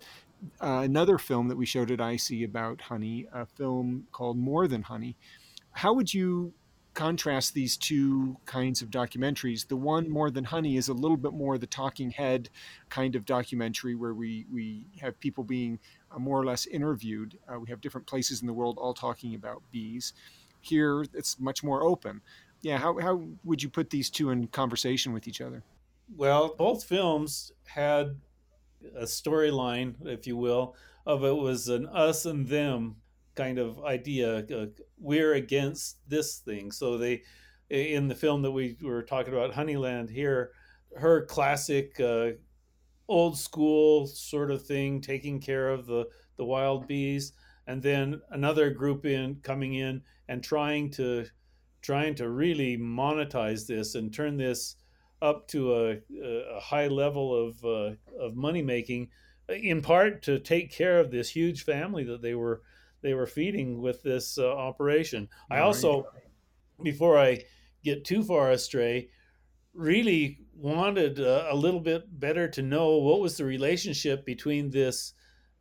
uh, 0.62 0.82
another 0.84 1.18
film 1.18 1.48
that 1.48 1.58
we 1.58 1.66
showed 1.66 1.92
at 1.92 2.00
IC 2.00 2.44
about 2.44 2.82
honey, 2.82 3.28
a 3.34 3.46
film 3.46 4.08
called 4.12 4.38
More 4.38 4.68
Than 4.68 4.84
Honey. 4.84 5.16
How 5.72 5.94
would 5.94 6.14
you 6.14 6.54
contrast 6.96 7.54
these 7.54 7.76
two 7.76 8.38
kinds 8.46 8.82
of 8.82 8.90
documentaries, 8.90 9.68
the 9.68 9.76
one 9.76 10.10
more 10.10 10.32
than 10.32 10.46
Honey 10.46 10.78
is 10.78 10.88
a 10.88 10.94
little 10.94 11.18
bit 11.18 11.34
more 11.34 11.58
the 11.58 11.68
talking 11.68 12.10
head 12.10 12.50
kind 12.90 13.16
of 13.16 13.26
documentary 13.26 13.94
where 13.94 14.14
we 14.14 14.46
we 14.52 14.86
have 15.00 15.20
people 15.20 15.44
being 15.44 15.78
uh, 16.12 16.18
more 16.18 16.40
or 16.40 16.46
less 16.46 16.66
interviewed. 16.66 17.38
Uh, 17.48 17.60
we 17.60 17.70
have 17.70 17.82
different 17.82 18.08
places 18.08 18.42
in 18.42 18.48
the 18.48 18.54
world 18.54 18.78
all 18.80 18.94
talking 18.94 19.36
about 19.36 19.62
bees. 19.72 20.14
Here, 20.62 21.06
it's 21.14 21.40
much 21.40 21.64
more 21.64 21.84
open. 21.84 22.22
Yeah, 22.62 22.78
how 22.78 23.00
how 23.00 23.24
would 23.44 23.62
you 23.62 23.70
put 23.70 23.90
these 23.90 24.10
two 24.10 24.30
in 24.32 24.48
conversation 24.48 25.14
with 25.14 25.28
each 25.28 25.42
other? 25.42 25.64
Well, 26.16 26.56
both 26.58 26.84
films 26.84 27.52
had 27.66 28.20
a 28.96 29.04
storyline, 29.04 29.96
if 30.06 30.28
you 30.28 30.38
will, 30.38 30.76
of 31.06 31.24
it 31.24 31.36
was 31.36 31.68
an 31.68 31.88
us 31.88 32.26
and 32.26 32.48
them 32.48 32.98
kind 33.36 33.60
of 33.60 33.84
idea. 33.84 34.46
Uh, 34.46 34.68
we're 35.00 35.34
against 35.34 35.98
this 36.08 36.38
thing. 36.38 36.72
So 36.72 36.98
they, 36.98 37.24
in 37.70 38.08
the 38.08 38.16
film 38.16 38.42
that 38.44 38.52
we 38.52 38.78
were 38.82 39.04
talking 39.04 39.34
about, 39.34 39.54
Honeyland 39.54 40.10
here, 40.10 40.52
her 40.96 41.26
classic 41.26 42.00
uh, 42.00 42.32
old 43.08 43.38
school 43.38 44.08
sort 44.08 44.52
of 44.52 44.66
thing, 44.66 45.02
taking 45.02 45.40
care 45.40 45.70
of 45.70 45.86
the 45.86 46.08
the 46.38 46.46
wild 46.46 46.88
bees, 46.88 47.34
and 47.68 47.82
then 47.82 48.22
another 48.30 48.70
group 48.70 49.06
in 49.06 49.36
coming 49.42 49.76
in 49.76 50.02
and 50.28 50.44
trying 50.44 50.90
to 50.92 51.26
trying 51.86 52.15
to 52.15 52.30
really 52.30 52.77
monetize 52.77 53.68
this 53.68 53.94
and 53.94 54.12
turn 54.12 54.38
this 54.38 54.75
up 55.22 55.48
to 55.48 55.74
a, 55.74 55.98
a 56.24 56.60
high 56.60 56.88
level 56.88 57.48
of 57.48 57.63
uh, 57.63 57.92
of 58.20 58.36
money 58.36 58.62
making, 58.62 59.10
in 59.50 59.82
part 59.82 60.24
to 60.24 60.39
take 60.39 60.72
care 60.72 61.00
of 61.00 61.12
this 61.12 61.30
huge 61.30 61.63
family 61.63 62.04
that 62.04 62.22
they 62.22 62.34
were 62.34 62.62
they 63.01 63.13
were 63.13 63.27
feeding 63.27 63.82
with 63.82 64.01
this 64.01 64.38
uh, 64.38 64.51
operation. 64.51 65.30
I 65.51 65.60
also, 65.60 66.08
before 66.82 67.20
I 67.20 67.44
get 67.84 68.04
too 68.04 68.24
far 68.24 68.51
astray, 68.51 69.10
really 69.75 70.39
wanted 70.56 71.20
uh, 71.20 71.46
a 71.50 71.56
little 71.56 71.82
bit 71.82 72.20
better 72.20 72.48
to 72.48 72.63
know 72.63 72.98
what 72.98 73.20
was 73.20 73.38
the 73.38 73.46
relationship 73.46 74.25
between 74.25 74.72
this 74.72 75.13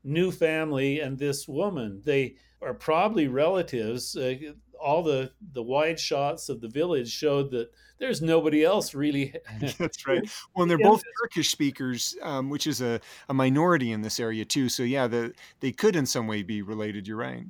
new 0.03 0.31
family 0.31 1.01
and 1.01 1.19
this 1.19 1.47
woman. 1.47 2.01
They 2.03 2.37
are 2.63 2.75
probably 2.75 3.29
relatives. 3.29 4.17
Uh, 4.17 4.37
all 4.85 5.03
the 5.03 5.33
the 5.53 5.63
wide 5.63 5.99
shots 5.99 6.49
of 6.49 6.61
the 6.61 6.69
village 6.69 7.11
showed 7.11 7.51
that 7.53 7.71
there's 7.99 8.21
nobody 8.21 8.65
else 8.65 8.95
really. 8.95 9.35
That's 9.79 10.07
right. 10.07 10.23
Well, 10.55 10.63
and 10.63 10.71
they're 10.71 10.79
both 10.79 11.03
Turkish 11.23 11.51
speakers, 11.51 12.17
um, 12.23 12.51
which 12.51 12.67
is 12.67 12.81
a, 12.81 13.01
a 13.29 13.35
minority 13.35 13.93
in 13.93 14.03
this 14.03 14.21
area 14.21 14.45
too. 14.45 14.69
So 14.69 14.83
yeah, 14.83 15.07
the, 15.07 15.33
they 15.61 15.73
could 15.73 15.97
in 15.97 16.07
some 16.07 16.27
way 16.27 16.43
be 16.43 16.63
related. 16.63 17.09
You're 17.09 17.17
right. 17.17 17.45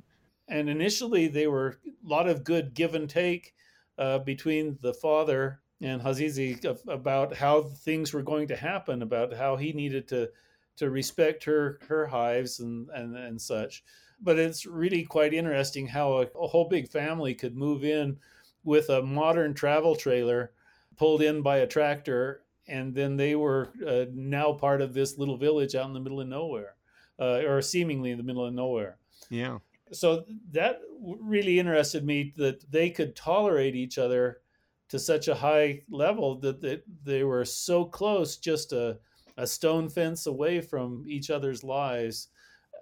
And 0.47 0.69
initially, 0.69 1.27
they 1.27 1.47
were 1.47 1.79
a 1.85 2.07
lot 2.07 2.27
of 2.27 2.43
good 2.43 2.73
give 2.73 2.95
and 2.95 3.09
take 3.09 3.53
uh, 3.97 4.19
between 4.19 4.77
the 4.81 4.93
father 4.93 5.59
and 5.81 6.01
Hazizi 6.01 6.63
about 6.87 7.35
how 7.35 7.63
things 7.63 8.13
were 8.13 8.23
going 8.23 8.47
to 8.47 8.55
happen, 8.55 9.01
about 9.01 9.33
how 9.33 9.55
he 9.55 9.73
needed 9.73 10.07
to 10.09 10.29
to 10.77 10.89
respect 10.89 11.43
her 11.43 11.79
her 11.87 12.05
hives 12.05 12.59
and 12.59 12.89
and, 12.89 13.15
and 13.15 13.41
such. 13.41 13.83
But 14.21 14.39
it's 14.39 14.65
really 14.65 15.03
quite 15.03 15.33
interesting 15.33 15.87
how 15.87 16.13
a, 16.13 16.27
a 16.39 16.47
whole 16.47 16.69
big 16.69 16.87
family 16.87 17.33
could 17.33 17.55
move 17.55 17.83
in 17.83 18.17
with 18.63 18.89
a 18.89 19.01
modern 19.01 19.53
travel 19.53 19.95
trailer 19.95 20.51
pulled 20.97 21.21
in 21.21 21.41
by 21.41 21.57
a 21.57 21.67
tractor, 21.67 22.43
and 22.67 22.95
then 22.95 23.17
they 23.17 23.35
were 23.35 23.69
uh, 23.85 24.05
now 24.13 24.53
part 24.53 24.81
of 24.81 24.93
this 24.93 25.17
little 25.17 25.37
village 25.37 25.75
out 25.75 25.87
in 25.87 25.93
the 25.93 25.99
middle 25.99 26.21
of 26.21 26.27
nowhere, 26.27 26.75
uh, 27.19 27.41
or 27.45 27.61
seemingly 27.61 28.11
in 28.11 28.17
the 28.17 28.23
middle 28.23 28.45
of 28.45 28.53
nowhere. 28.53 28.97
Yeah. 29.29 29.59
So 29.91 30.25
that 30.51 30.81
really 31.01 31.59
interested 31.59 32.03
me 32.03 32.33
that 32.37 32.71
they 32.71 32.89
could 32.89 33.15
tolerate 33.15 33.75
each 33.75 33.97
other 33.97 34.41
to 34.89 34.99
such 34.99 35.27
a 35.27 35.35
high 35.35 35.81
level 35.89 36.35
that 36.39 36.61
they, 36.61 36.81
they 37.03 37.23
were 37.23 37.45
so 37.45 37.85
close, 37.85 38.37
just 38.37 38.71
a, 38.71 38.97
a 39.37 39.47
stone 39.47 39.89
fence 39.89 40.25
away 40.25 40.61
from 40.61 41.03
each 41.07 41.29
other's 41.29 41.63
lives 41.63 42.29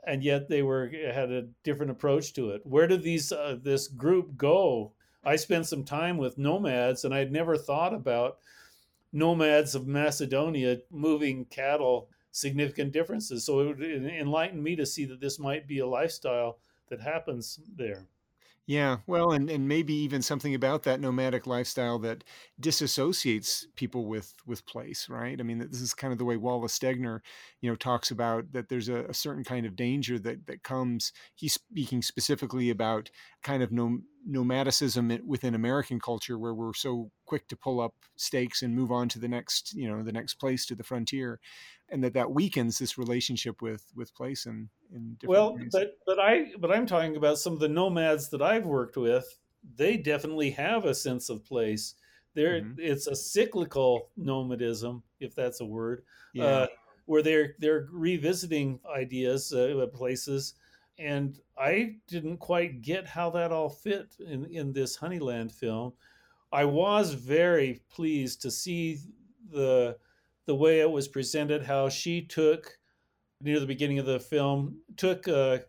and 0.05 0.21
yet 0.23 0.49
they 0.49 0.61
were 0.61 0.91
had 1.13 1.31
a 1.31 1.47
different 1.63 1.91
approach 1.91 2.33
to 2.33 2.49
it. 2.49 2.61
Where 2.65 2.87
did 2.87 3.03
these 3.03 3.31
uh, 3.31 3.57
this 3.61 3.87
group 3.87 4.35
go 4.35 4.91
I 5.25 5.37
spent 5.37 5.67
some 5.67 5.83
time 5.85 6.17
with 6.17 6.37
nomads, 6.37 7.05
and 7.05 7.13
I'd 7.13 7.31
never 7.31 7.57
thought 7.57 7.93
about 7.93 8.39
nomads 9.13 9.73
of 9.73 9.87
Macedonia 9.87 10.79
moving 10.91 11.45
cattle 11.45 12.09
significant 12.31 12.91
differences. 12.91 13.45
So 13.45 13.69
it 13.69 13.79
enlightened 13.79 14.63
me 14.63 14.75
to 14.75 14.85
see 14.85 15.05
that 15.05 15.21
this 15.21 15.39
might 15.39 15.67
be 15.67 15.79
a 15.79 15.87
lifestyle 15.87 16.57
that 16.89 16.99
happens 16.99 17.59
there. 17.75 18.07
Yeah, 18.65 18.97
well, 19.07 19.31
and, 19.33 19.49
and 19.49 19.67
maybe 19.67 19.93
even 19.93 20.21
something 20.21 20.55
about 20.55 20.83
that 20.83 21.01
nomadic 21.01 21.45
lifestyle 21.45 21.99
that 21.99 22.23
disassociates 22.61 23.65
people 23.75 24.05
with 24.05 24.33
with 24.45 24.65
place, 24.65 25.07
right? 25.09 25.37
I 25.37 25.43
mean, 25.43 25.57
this 25.59 25.81
is 25.81 25.93
kind 25.93 26.13
of 26.13 26.17
the 26.17 26.23
way 26.23 26.37
Wallace 26.37 26.77
Stegner, 26.79 27.19
you 27.59 27.69
know, 27.69 27.75
talks 27.75 28.09
about 28.09 28.53
that. 28.53 28.69
There's 28.69 28.87
a, 28.87 29.03
a 29.05 29.13
certain 29.13 29.43
kind 29.43 29.65
of 29.65 29.75
danger 29.75 30.17
that 30.19 30.47
that 30.47 30.63
comes. 30.63 31.11
He's 31.35 31.53
speaking 31.55 32.01
specifically 32.01 32.69
about 32.69 33.09
kind 33.43 33.63
of 33.63 33.73
nom- 33.73 34.05
nomadicism 34.27 35.19
within 35.25 35.55
American 35.55 35.99
culture, 35.99 36.37
where 36.37 36.53
we're 36.53 36.73
so 36.73 37.11
quick 37.25 37.47
to 37.49 37.57
pull 37.57 37.81
up 37.81 37.93
stakes 38.15 38.61
and 38.61 38.75
move 38.75 38.91
on 38.91 39.09
to 39.09 39.19
the 39.19 39.27
next, 39.27 39.73
you 39.73 39.87
know, 39.87 40.03
the 40.03 40.11
next 40.11 40.35
place 40.35 40.65
to 40.67 40.75
the 40.75 40.83
frontier 40.83 41.39
and 41.93 42.03
that 42.03 42.13
that 42.13 42.31
weakens 42.31 42.77
this 42.77 42.97
relationship 42.97 43.61
with 43.61 43.85
with 43.95 44.13
place 44.15 44.45
and 44.45 44.67
in 44.93 45.15
different 45.19 45.29
well 45.29 45.55
ways. 45.55 45.69
but 45.71 45.97
but 46.05 46.19
i 46.19 46.51
but 46.59 46.71
i'm 46.71 46.85
talking 46.85 47.15
about 47.15 47.37
some 47.37 47.53
of 47.53 47.59
the 47.59 47.69
nomads 47.69 48.29
that 48.29 48.41
i've 48.41 48.65
worked 48.65 48.97
with 48.97 49.37
they 49.75 49.95
definitely 49.95 50.51
have 50.51 50.85
a 50.85 50.95
sense 50.95 51.29
of 51.29 51.45
place 51.45 51.95
there 52.33 52.61
mm-hmm. 52.61 52.73
it's 52.77 53.07
a 53.07 53.15
cyclical 53.15 54.09
nomadism 54.17 55.03
if 55.19 55.35
that's 55.35 55.61
a 55.61 55.65
word 55.65 56.03
yeah. 56.33 56.45
uh, 56.45 56.67
where 57.05 57.21
they're 57.21 57.55
they're 57.59 57.87
revisiting 57.91 58.79
ideas 58.93 59.53
uh, 59.53 59.85
places 59.93 60.55
and 60.99 61.39
i 61.57 61.95
didn't 62.07 62.37
quite 62.37 62.81
get 62.81 63.05
how 63.07 63.29
that 63.29 63.51
all 63.51 63.69
fit 63.69 64.15
in 64.19 64.45
in 64.45 64.73
this 64.73 64.97
honeyland 64.97 65.51
film. 65.51 65.93
I 66.53 66.65
was 66.65 67.15
very 67.15 67.81
pleased 67.89 68.43
to 68.43 68.51
see 68.51 68.99
the 69.51 69.97
the 70.45 70.55
way 70.55 70.81
it 70.81 70.91
was 70.91 71.07
presented, 71.07 71.63
how 71.63 71.89
she 71.89 72.21
took 72.21 72.77
near 73.41 73.59
the 73.59 73.65
beginning 73.65 73.97
of 73.97 74.05
the 74.05 74.19
film 74.19 74.77
took 74.95 75.27
a, 75.27 75.63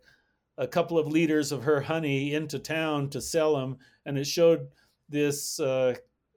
a 0.59 0.67
couple 0.67 0.99
of 0.99 1.09
liters 1.09 1.53
of 1.53 1.63
her 1.63 1.81
honey 1.81 2.35
into 2.35 2.59
town 2.59 3.09
to 3.11 3.21
sell 3.21 3.57
them, 3.57 3.79
and 4.05 4.19
it 4.19 4.27
showed 4.27 4.69
this 5.09 5.59
uh, 5.59 5.95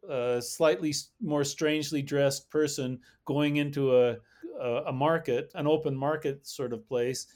uh, 0.09 0.39
slightly 0.39 0.93
more 1.21 1.43
strangely 1.43 2.01
dressed 2.01 2.49
person 2.49 2.99
going 3.25 3.57
into 3.57 3.97
a, 3.97 4.17
a, 4.61 4.83
a 4.87 4.93
market, 4.93 5.51
an 5.55 5.67
open 5.67 5.95
market 5.95 6.47
sort 6.47 6.73
of 6.73 6.87
place, 6.87 7.27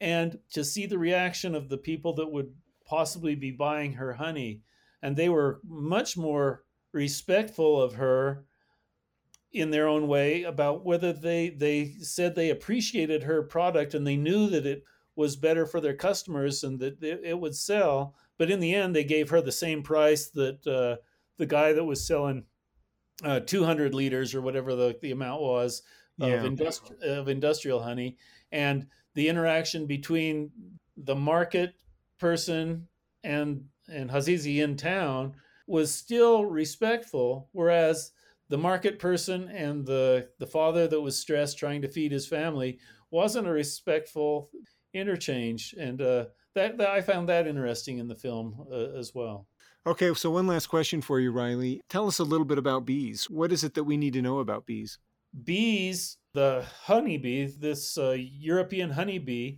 and 0.00 0.38
to 0.52 0.64
see 0.64 0.86
the 0.86 0.98
reaction 0.98 1.54
of 1.54 1.68
the 1.68 1.78
people 1.78 2.14
that 2.14 2.30
would 2.30 2.52
possibly 2.86 3.34
be 3.34 3.50
buying 3.50 3.92
her 3.92 4.14
honey, 4.14 4.62
and 5.02 5.16
they 5.16 5.28
were 5.28 5.60
much 5.64 6.16
more 6.16 6.64
respectful 6.92 7.80
of 7.80 7.94
her 7.94 8.44
in 9.52 9.70
their 9.70 9.88
own 9.88 10.06
way 10.06 10.44
about 10.44 10.84
whether 10.84 11.12
they 11.12 11.50
they 11.50 11.94
said 12.00 12.34
they 12.34 12.50
appreciated 12.50 13.22
her 13.22 13.42
product 13.42 13.94
and 13.94 14.06
they 14.06 14.16
knew 14.16 14.48
that 14.48 14.66
it 14.66 14.84
was 15.16 15.36
better 15.36 15.66
for 15.66 15.80
their 15.80 15.94
customers 15.94 16.62
and 16.62 16.78
that 16.78 17.02
it, 17.02 17.38
would 17.38 17.54
sell. 17.54 18.14
But 18.38 18.50
in 18.50 18.60
the 18.60 18.74
end 18.74 18.94
they 18.94 19.04
gave 19.04 19.28
her 19.30 19.42
the 19.42 19.52
same 19.52 19.82
price 19.82 20.28
that 20.30 20.66
uh, 20.66 21.02
the 21.36 21.46
guy 21.46 21.72
that 21.72 21.84
was 21.84 22.06
selling 22.06 22.44
uh, 23.24 23.40
200 23.40 23.92
liters 23.92 24.34
or 24.34 24.40
whatever 24.40 24.74
the, 24.74 24.96
the 25.02 25.10
amount 25.10 25.42
was 25.42 25.82
of, 26.20 26.28
yeah. 26.28 26.42
industri- 26.42 27.02
of 27.02 27.28
industrial 27.28 27.82
honey. 27.82 28.16
And 28.52 28.86
the 29.14 29.28
interaction 29.28 29.86
between 29.86 30.50
the 30.96 31.16
market 31.16 31.74
person 32.18 32.86
and 33.24 33.64
and 33.88 34.10
Hazizi 34.10 34.62
in 34.62 34.76
town 34.76 35.34
was 35.66 35.92
still 35.92 36.44
respectful 36.44 37.48
whereas 37.52 38.12
the 38.50 38.58
market 38.58 38.98
person 38.98 39.48
and 39.48 39.86
the 39.86 40.28
the 40.38 40.46
father 40.46 40.86
that 40.86 41.00
was 41.00 41.18
stressed 41.18 41.58
trying 41.58 41.80
to 41.82 41.88
feed 41.88 42.12
his 42.12 42.26
family 42.26 42.78
wasn't 43.10 43.46
a 43.46 43.50
respectful 43.50 44.50
interchange. 44.92 45.74
And 45.78 46.00
uh, 46.02 46.26
that, 46.54 46.78
that, 46.78 46.88
i 46.88 47.00
found 47.00 47.28
that 47.28 47.46
interesting 47.46 47.98
in 47.98 48.08
the 48.08 48.14
film 48.14 48.66
uh, 48.70 48.98
as 48.98 49.14
well. 49.14 49.46
Okay 49.86 50.12
so 50.14 50.30
one 50.30 50.46
last 50.46 50.66
question 50.66 51.00
for 51.00 51.20
you 51.20 51.30
riley. 51.30 51.80
Tell 51.88 52.06
us 52.06 52.18
a 52.18 52.24
little 52.24 52.44
bit 52.44 52.58
about 52.58 52.84
bees. 52.84 53.30
What 53.30 53.52
is 53.52 53.64
it 53.64 53.74
that 53.74 53.84
we 53.84 53.96
need 53.96 54.12
to 54.14 54.22
know 54.22 54.40
about 54.40 54.66
bees? 54.66 54.98
Bees 55.44 56.18
the 56.32 56.64
honeybee 56.82 57.46
this 57.46 57.98
uh, 57.98 58.16
european 58.18 58.90
honeybee 58.90 59.56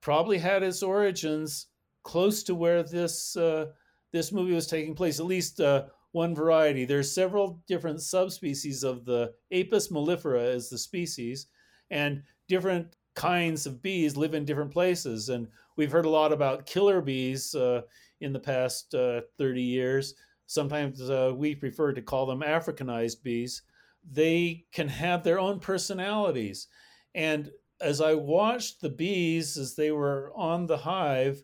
probably 0.00 0.38
had 0.38 0.62
its 0.62 0.82
origins 0.82 1.66
close 2.02 2.42
to 2.42 2.54
where 2.54 2.82
this 2.82 3.36
uh, 3.36 3.66
this 4.12 4.30
movie 4.30 4.54
was 4.54 4.68
taking 4.68 4.94
place 4.94 5.18
at 5.18 5.26
least 5.26 5.60
uh, 5.60 5.84
one 6.14 6.34
variety. 6.34 6.84
There's 6.84 7.12
several 7.12 7.60
different 7.66 8.00
subspecies 8.00 8.84
of 8.84 9.04
the 9.04 9.32
Apis 9.52 9.88
mellifera 9.88 10.54
is 10.54 10.70
the 10.70 10.78
species, 10.78 11.48
and 11.90 12.22
different 12.48 12.94
kinds 13.16 13.66
of 13.66 13.82
bees 13.82 14.16
live 14.16 14.34
in 14.34 14.44
different 14.44 14.70
places. 14.70 15.28
And 15.28 15.48
we've 15.76 15.90
heard 15.90 16.06
a 16.06 16.10
lot 16.10 16.32
about 16.32 16.66
killer 16.66 17.00
bees 17.00 17.54
uh, 17.56 17.82
in 18.20 18.32
the 18.32 18.38
past 18.38 18.94
uh, 18.94 19.22
30 19.38 19.60
years. 19.60 20.14
sometimes 20.46 21.00
uh, 21.10 21.32
we 21.34 21.56
prefer 21.56 21.92
to 21.92 22.02
call 22.02 22.26
them 22.26 22.40
Africanized 22.40 23.22
bees, 23.24 23.62
they 24.10 24.66
can 24.72 24.88
have 24.88 25.24
their 25.24 25.38
own 25.38 25.60
personalities. 25.60 26.68
And 27.14 27.50
as 27.80 28.00
I 28.00 28.14
watched 28.14 28.80
the 28.80 28.90
bees 28.90 29.56
as 29.56 29.74
they 29.74 29.90
were 29.90 30.32
on 30.34 30.66
the 30.66 30.78
hive, 30.78 31.42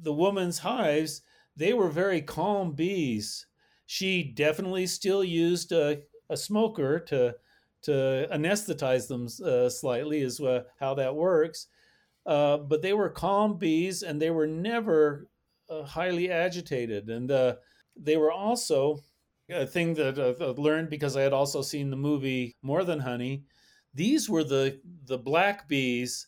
the 0.00 0.12
woman's 0.12 0.58
hives, 0.58 1.22
they 1.56 1.72
were 1.72 1.88
very 1.88 2.22
calm 2.22 2.72
bees. 2.72 3.46
She 3.86 4.22
definitely 4.22 4.86
still 4.86 5.24
used 5.24 5.72
a, 5.72 6.02
a 6.28 6.36
smoker 6.36 7.00
to 7.00 7.34
to 7.82 8.28
anesthetize 8.30 9.08
them 9.08 9.26
uh, 9.42 9.70
slightly, 9.70 10.20
is 10.20 10.38
uh, 10.38 10.64
how 10.78 10.92
that 10.94 11.14
works. 11.14 11.66
Uh, 12.26 12.58
but 12.58 12.82
they 12.82 12.92
were 12.92 13.08
calm 13.08 13.56
bees, 13.56 14.02
and 14.02 14.20
they 14.20 14.30
were 14.30 14.46
never 14.46 15.28
uh, 15.70 15.82
highly 15.82 16.30
agitated. 16.30 17.08
And 17.08 17.30
uh, 17.30 17.54
they 17.96 18.18
were 18.18 18.32
also 18.32 19.00
a 19.52 19.66
thing 19.66 19.94
that 19.94 20.18
I've 20.18 20.58
learned 20.58 20.90
because 20.90 21.16
I 21.16 21.22
had 21.22 21.32
also 21.32 21.62
seen 21.62 21.90
the 21.90 21.96
movie 21.96 22.56
More 22.62 22.84
Than 22.84 23.00
Honey. 23.00 23.44
These 23.94 24.28
were 24.28 24.44
the 24.44 24.80
the 25.06 25.18
black 25.18 25.68
bees 25.68 26.26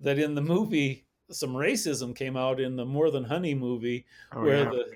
that 0.00 0.18
in 0.18 0.34
the 0.34 0.42
movie 0.42 1.06
some 1.30 1.54
racism 1.54 2.14
came 2.14 2.36
out 2.36 2.60
in 2.60 2.76
the 2.76 2.84
More 2.84 3.10
Than 3.10 3.24
Honey 3.24 3.54
movie 3.54 4.06
oh, 4.32 4.42
where 4.42 4.64
yeah. 4.64 4.70
the 4.70 4.86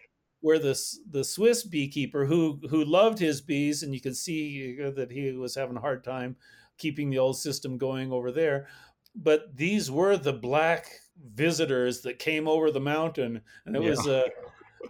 where 0.41 0.59
the 0.59 0.79
the 1.11 1.25
Swiss 1.25 1.65
beekeeper 1.65 2.25
who 2.25 2.61
who 2.71 2.85
loved 2.85 3.19
his 3.19 3.41
bees 3.41 3.83
and 3.83 3.95
you 3.95 4.01
could 4.01 4.17
see 4.17 4.79
uh, 4.85 4.91
that 4.91 5.11
he 5.11 5.33
was 5.33 5.55
having 5.55 5.77
a 5.77 5.81
hard 5.81 6.05
time 6.05 6.37
keeping 6.77 7.11
the 7.11 7.19
old 7.19 7.37
system 7.37 7.77
going 7.77 8.13
over 8.13 8.31
there 8.31 8.69
but 9.17 9.57
these 9.57 9.91
were 9.91 10.17
the 10.17 10.33
black 10.33 10.87
visitors 11.35 12.03
that 12.03 12.21
came 12.21 12.47
over 12.47 12.71
the 12.71 12.81
mountain 12.81 13.41
and 13.67 13.75
it 13.75 13.83
yeah. 13.83 13.91
was 13.91 14.07
uh, 14.07 14.23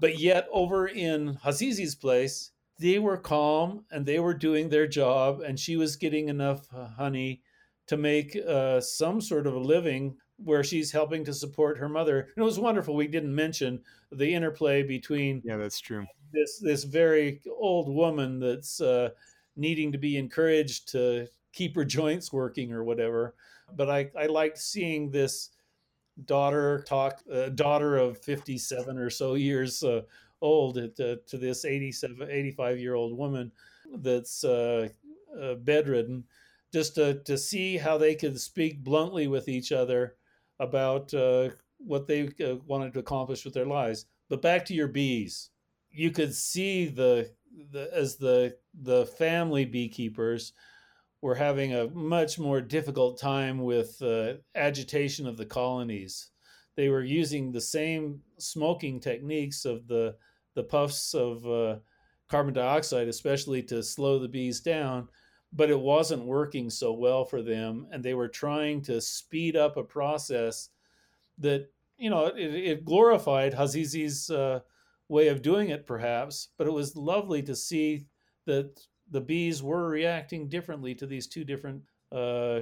but 0.01 0.19
yet 0.19 0.47
over 0.53 0.89
in 0.89 1.35
Hazizi's 1.37 1.95
place 1.95 2.51
they 2.79 2.99
were 2.99 3.17
calm 3.17 3.85
and 3.91 4.07
they 4.07 4.21
were 4.21 4.35
doing 4.35 4.69
their 4.69 4.87
job 4.87 5.41
and 5.41 5.59
she 5.59 5.77
was 5.77 5.97
getting 5.97 6.29
enough 6.29 6.67
uh, 6.75 6.87
honey 6.87 7.43
to 7.87 7.97
make 7.97 8.37
uh, 8.47 8.81
some 8.81 9.21
sort 9.21 9.47
of 9.47 9.55
a 9.55 9.59
living 9.59 10.17
where 10.37 10.63
she's 10.63 10.93
helping 10.93 11.25
to 11.25 11.35
support 11.35 11.79
her 11.79 11.89
mother. 11.89 12.21
And 12.21 12.43
it 12.43 12.43
was 12.43 12.61
wonderful. 12.61 12.95
We 12.95 13.09
didn't 13.09 13.35
mention 13.35 13.81
the 14.13 14.33
interplay 14.33 14.83
between 14.83 15.43
yeah 15.45 15.57
that's 15.57 15.81
true. 15.81 16.07
this 16.33 16.61
this 16.61 16.85
very 16.85 17.41
old 17.59 17.93
woman 17.93 18.39
that's 18.39 18.81
uh, 18.81 19.11
needing 19.57 19.93
to 19.93 19.99
be 19.99 20.17
encouraged 20.17 20.89
to 20.93 21.27
keep 21.53 21.75
her 21.75 21.85
joints 21.99 22.33
working 22.33 22.73
or 22.73 22.85
whatever. 22.85 23.35
But 23.75 23.91
i 23.91 24.11
i 24.17 24.27
liked 24.27 24.59
seeing 24.59 25.11
this 25.11 25.51
daughter 26.25 26.85
talk 26.87 27.21
uh, 27.33 27.49
daughter 27.51 27.97
of 27.97 28.19
57 28.19 28.99
or 28.99 29.11
so 29.11 29.35
years 29.35 29.83
uh, 29.83 30.03
old 30.41 30.75
to, 30.97 31.17
to 31.17 31.39
this 31.39 31.65
87, 31.65 32.29
85 32.31 32.79
year 32.79 32.95
old 32.95 33.17
woman 33.17 33.53
that's 33.97 34.45
uh, 34.45 34.89
uh, 35.41 35.55
bedridden, 35.55 36.25
just 36.73 36.95
to, 36.97 37.23
to 37.25 37.39
see 37.39 37.77
how 37.77 37.99
they 37.99 38.15
could 38.15 38.41
speak 38.41 38.83
bluntly 38.83 39.27
with 39.29 39.49
each 39.49 39.73
other 39.73 40.17
about 40.61 41.13
uh, 41.15 41.51
what 41.79 42.07
they 42.07 42.29
uh, 42.45 42.57
wanted 42.67 42.93
to 42.93 42.99
accomplish 42.99 43.45
with 43.45 43.55
their 43.55 43.67
lives. 43.67 44.07
But 44.29 44.43
back 44.43 44.65
to 44.67 44.75
your 44.75 44.89
bees, 44.89 45.51
you 45.91 46.11
could 46.11 46.35
see 46.35 46.87
the, 46.87 47.31
the 47.73 47.91
as 47.95 48.17
the 48.17 48.57
the 48.83 49.07
family 49.07 49.65
beekeepers 49.65 50.53
were 51.21 51.35
having 51.35 51.75
a 51.75 51.89
much 51.89 52.39
more 52.39 52.61
difficult 52.61 53.19
time 53.19 53.59
with 53.59 54.01
uh, 54.03 54.35
agitation 54.55 55.27
of 55.27 55.37
the 55.37 55.47
colonies. 55.47 56.31
They 56.79 56.91
were 56.91 57.03
using 57.03 57.51
the 57.51 57.61
same 57.61 58.21
smoking 58.39 59.01
techniques 59.01 59.65
of 59.65 59.89
the 59.89 60.15
the 60.55 60.63
puffs 60.63 61.13
of 61.13 61.45
uh, 61.45 61.79
carbon 62.29 62.55
dioxide, 62.55 63.09
especially 63.09 63.65
to 63.65 63.83
slow 63.83 64.21
the 64.21 64.29
bees 64.29 64.61
down, 64.61 65.09
but 65.53 65.71
it 65.71 65.81
wasn't 65.81 66.25
working 66.25 66.71
so 66.71 66.93
well 66.93 67.25
for 67.25 67.43
them. 67.43 67.89
And 67.91 68.01
they 68.01 68.15
were 68.15 68.29
trying 68.29 68.83
to 68.83 69.01
speed 69.01 69.57
up 69.57 69.77
a 69.77 69.83
process 69.83 70.69
that, 71.39 71.69
you 71.97 72.11
know, 72.11 72.27
it, 72.27 72.55
it 72.55 72.85
glorified 72.85 73.55
Hazizi's 73.55 74.31
uh, 74.31 74.61
way 75.09 75.29
of 75.29 75.43
doing 75.43 75.71
it, 75.71 75.85
perhaps, 75.85 76.51
but 76.59 76.69
it 76.69 76.73
was 76.73 76.95
lovely 76.95 77.43
to 77.43 77.57
see 77.57 78.07
that 78.47 78.79
the 79.11 79.21
bees 79.21 79.65
were 79.65 79.89
reacting 79.89 80.49
differently 80.49 80.95
to 80.95 81.07
these 81.07 81.27
two 81.27 81.43
different 81.43 81.83
uh, 82.13 82.61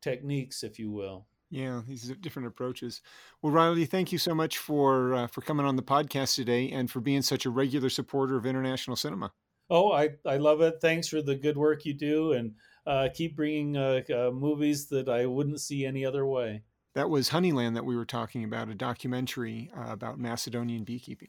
techniques, 0.00 0.62
if 0.62 0.78
you 0.78 0.90
will. 0.90 1.26
Yeah, 1.50 1.82
these 1.86 2.04
different 2.20 2.46
approaches. 2.46 3.02
Well, 3.42 3.52
Riley, 3.52 3.84
thank 3.84 4.12
you 4.12 4.18
so 4.18 4.34
much 4.34 4.58
for 4.58 5.14
uh, 5.14 5.26
for 5.26 5.40
coming 5.40 5.66
on 5.66 5.76
the 5.76 5.82
podcast 5.82 6.36
today 6.36 6.70
and 6.70 6.88
for 6.88 7.00
being 7.00 7.22
such 7.22 7.44
a 7.44 7.50
regular 7.50 7.90
supporter 7.90 8.36
of 8.36 8.46
international 8.46 8.96
cinema. 8.96 9.32
Oh, 9.68 9.92
I, 9.92 10.10
I 10.26 10.36
love 10.36 10.60
it. 10.60 10.76
Thanks 10.80 11.08
for 11.08 11.22
the 11.22 11.34
good 11.34 11.56
work 11.56 11.84
you 11.84 11.94
do, 11.94 12.32
and 12.32 12.54
uh, 12.86 13.08
keep 13.12 13.36
bringing 13.36 13.76
uh, 13.76 14.02
uh 14.12 14.30
movies 14.32 14.88
that 14.88 15.08
I 15.08 15.26
wouldn't 15.26 15.60
see 15.60 15.84
any 15.84 16.04
other 16.04 16.24
way. 16.24 16.62
That 16.94 17.10
was 17.10 17.30
Honeyland 17.30 17.74
that 17.74 17.84
we 17.84 17.96
were 17.96 18.04
talking 18.04 18.44
about, 18.44 18.68
a 18.68 18.74
documentary 18.74 19.70
uh, 19.76 19.92
about 19.92 20.18
Macedonian 20.18 20.84
beekeeping. 20.84 21.28